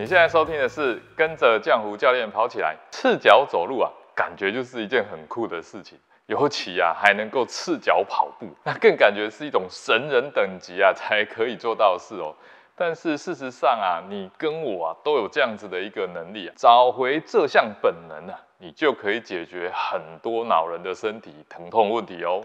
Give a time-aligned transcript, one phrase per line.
[0.00, 5.98] 你现在收听的是跟着江湖教练跑起来，赤脚走路啊，感觉就是一件很酷的事情。
[6.24, 12.34] 尤其啊，还能够赤脚跑步， 那更感觉是一种神人等级啊才可以做到的事哦。
[12.74, 22.42] 但是事实上啊，你跟我啊都有这样子的一个能力啊，找回这项本能啊，你就可以解决很多老人的身体疼痛问题哦。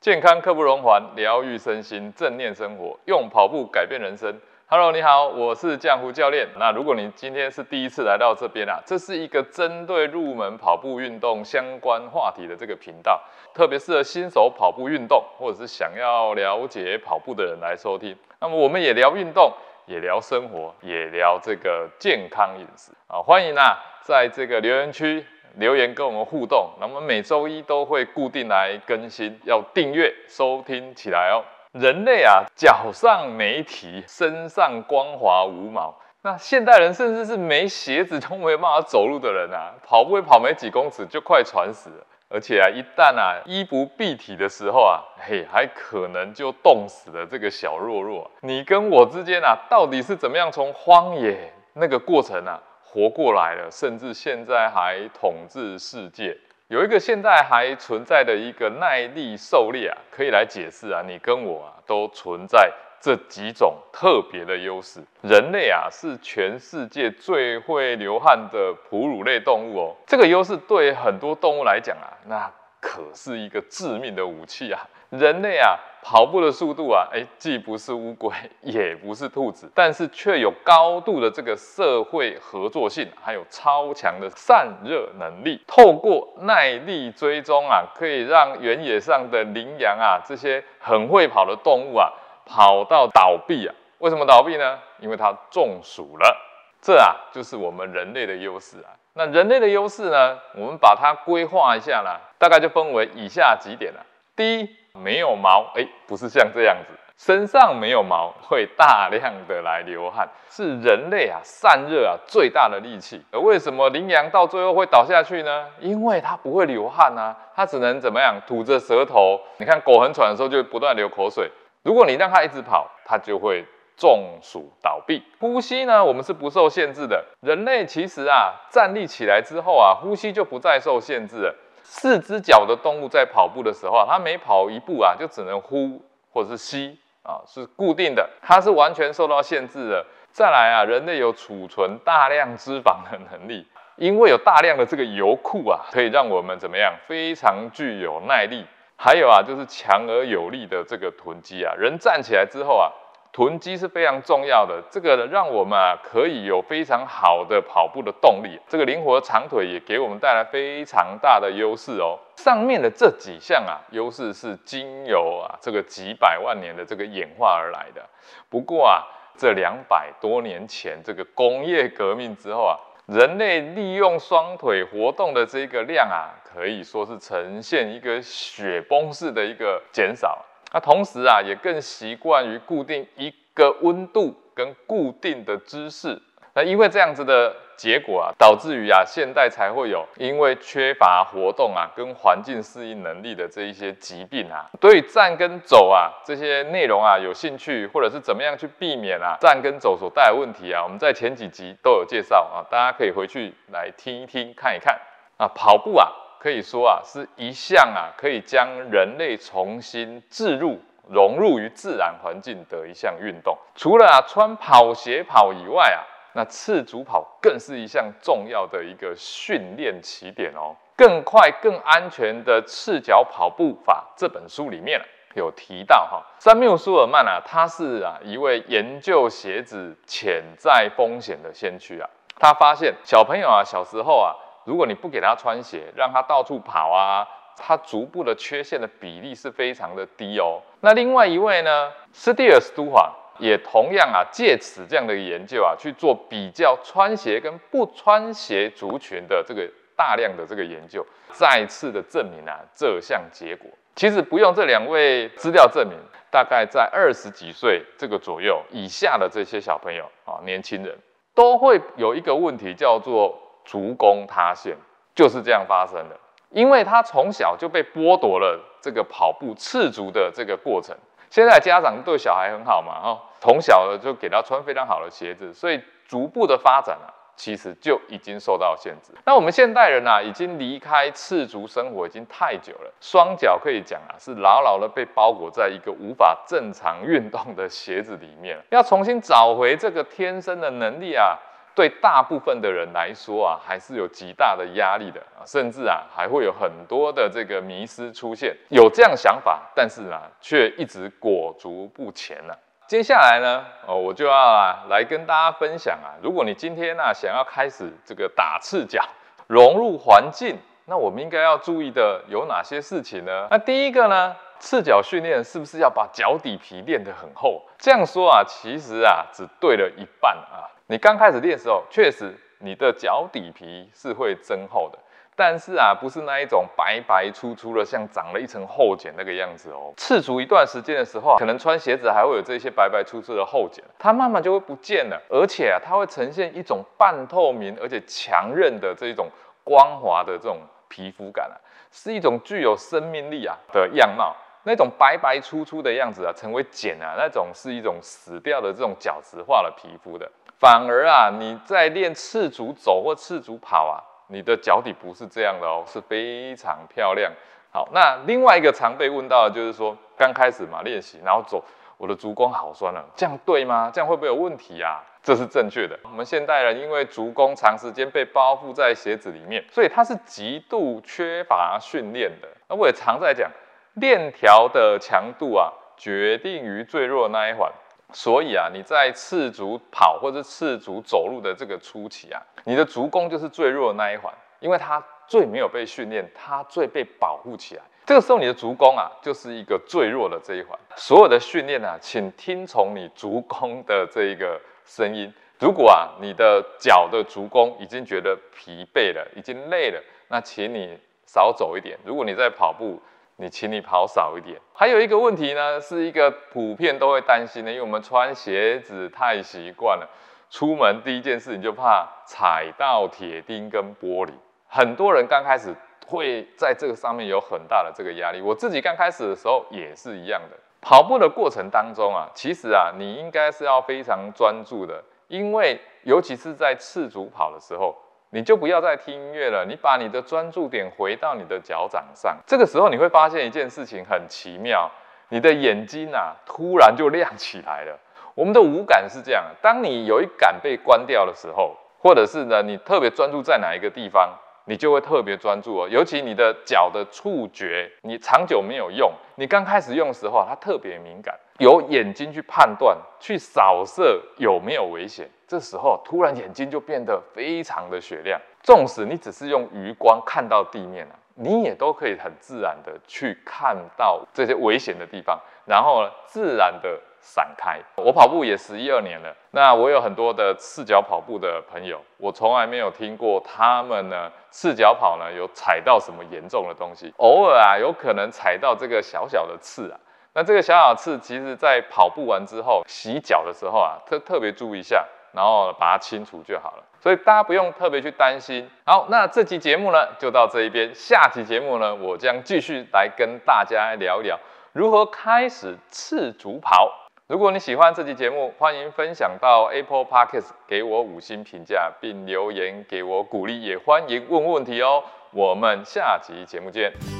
[0.00, 4.36] 健康刻不容缓，疗愈身心，正念生活，用跑步改变人生。
[4.72, 6.46] Hello，你好，我是江湖教练。
[6.56, 13.20] 那如果你今天是第一次来到这边啊，这是一个针对入门跑步运动相关话题的这个频道，
[13.52, 18.16] 特别适合新手跑步运动或者是想要了解跑步的人来收听。
[18.38, 19.52] 那么我们也聊运动，
[19.86, 23.20] 也聊生活，也聊这个健康饮食啊。
[23.20, 26.70] 欢迎啊，在这个留言区留言跟我们互动。
[26.80, 31.42] 那么每周一都会固定来更新，要订阅收听起来哦。
[31.72, 35.94] 人类啊，脚上没蹄，身上光滑无毛。
[36.22, 42.06] 那现代人甚至是没鞋子都没有办法走路的人啊，跑步会跑没几公尺就快喘死了。
[42.28, 48.28] 而且啊，一旦啊衣不蔽体的时候啊，嘿，还可能就冻死了这个小弱弱。
[48.40, 56.36] 你跟我之间啊，到底是怎么样从荒野那个过程啊活过来了，甚至现在还统治世界？
[56.70, 65.02] 有一个现在还存在的一个耐力狩猎啊，可以来解释啊，你跟我啊都存在这几种特别的优势。
[65.20, 72.48] 人类啊是全世界最会流汗的哺乳类动物哦，这个优势对很多动物来讲啊，那
[72.80, 74.78] 可是一个致命的武器啊。
[75.10, 78.32] 人类啊，跑步的速度啊，哎，既不是乌龟，
[78.62, 85.60] 也不是兔子，但是却有高度的这个社会合作性，还有超强的散热能力。
[85.66, 92.12] 透过耐力追踪啊，可以让原野上的羚羊啊，这些很会跑的动物啊，
[92.46, 93.74] 跑到倒闭啊。
[93.98, 94.78] 为什么倒闭呢？
[95.00, 96.46] 因为它中暑了。
[96.80, 98.94] 这啊，就是我们人类的优势啊。
[99.14, 104.06] 那人类的优势呢，我们把它规划一下啦，大概就分为以下几点了。
[104.40, 104.76] 第一。
[104.94, 113.22] 没有毛，哎，不是像这样子，身上没有毛会大量的来流汗，是人类啊散热啊最大的利器。
[113.30, 115.66] 而为什么羚羊到最后会倒下去呢？
[115.78, 119.38] 因为它不会流汗啊，它只能怎么样吐着舌头。
[119.58, 121.50] 你看狗很喘的时候就不断流口水，
[121.82, 123.64] 如果你让它一直跑，它就会
[123.96, 125.22] 中暑倒闭。
[125.38, 127.24] 呼吸呢，我们是不受限制的。
[127.42, 131.54] 人类其实啊站立起来之后啊，呼吸就不再受限制了。
[131.92, 136.00] 四只脚的动物在跑步的时候，它每跑一步啊，就只能呼
[136.32, 140.06] 或者是吸啊，是固定的，它是完全受到限制的。
[140.30, 148.64] 再来啊，人类有储存大量脂肪的能力，因为有大量的这个油库啊，可以让我们怎么样，非常具有耐力。
[148.96, 152.92] 还有啊，就是强而有力的这个臀肌啊，人站起来之后啊。
[153.32, 158.58] 臀肌是非常重要的，这个让我们啊可以有非常好的跑步的动力。
[158.68, 162.18] 这个灵活的长腿也给我们带来非常大的优势哦。
[162.36, 168.04] 上面的这几项啊，优势是经由啊这个几百万年的这个演化而来的。
[168.48, 172.74] 不过啊，这两百多年前这个工业革命之后啊，
[173.06, 180.44] 人类利用双腿活动的这个量啊，可以说是呈现一个雪崩式的一个减少。
[180.72, 186.20] 那同时啊，也更习惯于固定一个温度跟固定的姿势。
[186.54, 194.68] 那因为这样子的结果啊，导致于啊，现代才会有因为缺乏活动啊，跟环境适应能力的这一些疾病啊。
[194.80, 205.00] 对站跟走啊这些内容啊有兴趣，或者是怎么样去避免啊站跟走所带来问题啊，我们在前几集都有介绍啊，大家可以回去来听一听看一看
[205.36, 206.10] 啊，跑步啊。
[206.40, 213.58] 可以说啊，是一项啊，可以将人类重新置入、融入于自然环境的一项运动。
[213.74, 216.00] 除了啊穿跑鞋跑以外啊，
[216.32, 220.74] 那赤足跑更是一项重要的一个训练起点哦。
[220.96, 224.98] 更快、更安全的赤脚跑步法这本书里面
[225.34, 232.08] 有提到哈，山缪舒尔曼啊，他是啊一位研究鞋子潜在风险的先驱啊。
[232.38, 234.34] 他发现小朋友啊小时候啊。
[234.64, 237.26] 如果你不给他穿鞋，让他到处跑啊，
[237.56, 240.60] 他足部的缺陷的比例是非常的低哦。
[240.80, 249.66] 那另外一位呢，斯蒂尔斯都华也同样啊，借此这样的研究啊，去做比较穿鞋跟不穿鞋族群的这个
[249.96, 253.70] 大量的这个研究，再次的证明啊这项结果。
[253.96, 255.98] 其实不用这两位资料证明，
[256.30, 260.96] 大概在二十几岁这个左右以下的这些小朋友啊，年轻人
[261.34, 263.34] 都会有一个问题叫做。
[263.70, 264.76] 足弓塌陷
[265.14, 266.18] 就是这样发生的，
[266.48, 270.96] 因为他从小就被剥夺了这个跑步赤足的这个过程。
[271.30, 277.14] 现在家长对小孩很好嘛，哈，从小呢就给他穿非常好的鞋子，所以逐步的发展啊。
[277.36, 279.14] 其实就已经受到限制。
[279.24, 288.58] 那我们现代人啊，已经离开赤足生活已经太久了，双脚可以讲啊，是牢牢的被包裹在一个无法正常运动的鞋子里面。
[288.68, 291.38] 要重新找回这个天生的能力啊，
[291.74, 298.56] 对大部分的人来说啊，还是有极大的压力的啊，甚至啊，还会有很多的这个迷失出现。
[298.68, 302.54] 有这样想法，但是啊，却一直裹足不前呢。
[302.86, 309.00] 接下来呢，哦，我就要啊来跟大家分享啊，如果你今天呢想要开始这个打赤脚，
[309.46, 313.46] 融入环境，那我们应该要注意的有哪些事情呢？
[313.48, 317.62] 那第一个呢，赤脚训练是不是要把脚底皮练得很厚？
[317.78, 320.68] 这样说啊，其实啊只对了一半啊。
[320.86, 324.98] 你刚开始练的时候，确实你的脚底皮是会增厚的。
[325.36, 329.94] 但是啊，不是那一种白白粗粗的，像长了一层厚茧那个样子哦。
[329.96, 335.18] 赤足一段时间的时候，可能穿鞋子还会有这些白白粗粗的厚茧，它慢慢就会不见了。
[335.30, 339.30] 而且啊，它会呈现一种半透明而且强韧的这一种
[339.64, 340.58] 光滑的这种
[340.88, 341.56] 皮肤感啊，
[341.90, 344.36] 是一种具有生命力啊的样貌。
[344.64, 350.30] 那种白白粗粗的样子啊，成为茧啊，那种是一种死掉的这种角质化的皮肤的。
[350.58, 354.00] 反而啊，你在练赤足走或赤足跑啊。
[354.32, 357.32] 你的脚底不是这样的哦，是非常漂亮。
[357.72, 361.60] 好，那另外一个常被问到的就是说，刚开始嘛练习，然后走，
[361.96, 363.90] 我的足弓好酸了，这样对吗？
[363.92, 365.02] 这样会不会有问题啊？
[365.20, 365.98] 这是正确的。
[366.04, 372.46] 我们现代人因为足弓长时间被包覆在鞋子里面，所以它是极度缺乏训练的。
[372.68, 373.50] 那我也常在讲，
[374.00, 377.70] 链条的强度啊，决定于最弱的那一环。
[378.12, 387.82] 所以啊，你在赤足跑或者赤足走路的这个初期啊，你的足弓就是最弱的那一环，因为它最没有被训练，它最被保护起来。
[388.04, 390.76] 这个时候你的足弓啊，就是一个最弱的这一环。
[390.96, 395.32] 所有的训练啊，请听从你足弓的这一个声音。
[395.60, 401.96] 如果啊，你的脚的足弓已经觉得疲惫了，已经累了，那请你少走一点。
[402.04, 403.00] 如果你在跑步，
[403.40, 404.60] 你请你跑少一点。
[404.74, 410.06] 还有一个问题呢，是一个普遍都会担心的，因为我们穿鞋子太习惯了，
[410.50, 414.30] 出门第一件事你就怕踩到铁钉跟玻璃。
[414.68, 415.74] 很多人刚开始
[416.06, 418.42] 会在这个上面有很大的这个压力。
[418.42, 420.56] 我自己刚开始的时候也是一样的。
[420.82, 427.96] 跑步的过程当中啊，其实啊，你应该是要非常专注的，因为尤其是在赤足跑的时候。
[428.32, 432.38] 你就不要再听音乐了，你把你的专注点回到你的脚掌上。
[432.46, 434.88] 这个时候你会发现一件事情很奇妙，
[435.30, 437.98] 你的眼睛啊突然就亮起来了。
[438.36, 444.32] 我们的五感是这样，当你有一感被关掉的时候，或者是呢你特别专注在哪一个地方，
[444.66, 445.88] 你就会特别专注哦。
[445.90, 455.28] 尤其你的脚的触觉，你长久没有用，你刚开始用的时候它特别敏感，由眼睛去判断、去扫射有没有危险。
[455.50, 465.36] 这时候突然眼睛就变得非常的雪亮，纵使你只是用余光看到地面啊，你也都可以很自然的去看到这些危险的地方，
[465.66, 467.80] 然后呢，自然的闪开。
[467.96, 479.98] 我跑步也十一二年了，那我有很多的赤脚跑步的朋友，我从来没有听过他们呢赤脚跑呢有踩到什么严重的东西，偶尔啊有可能踩到这个小小的刺啊，
[480.32, 485.04] 那这个小小的刺其实在跑步完之后洗脚的时候啊，特特别注意一下。
[485.32, 488.68] 然后把它清除就好了，所以大家不用特别去担心。
[488.84, 494.38] 好，那这期节目呢就到这一边，下期节目呢我将继续来跟大家聊一聊
[494.72, 496.92] 如何开始赤足跑。
[497.26, 505.04] 如果你喜欢这期节目，欢迎分享到 Apple Podcast 给我五星评价，并留言给我鼓励，也欢迎问问题哦。
[505.30, 507.19] 我们下期节目见。